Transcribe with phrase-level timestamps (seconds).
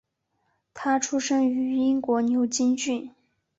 [0.73, 3.13] 他出生于英国牛津郡。